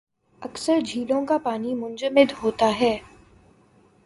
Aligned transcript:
اکثر 0.41 0.79
جھیلوں 0.79 1.25
کا 1.25 1.37
پانی 1.37 1.73
منجمد 1.75 2.33
ہوتا 2.43 2.71
ہے 2.79 2.97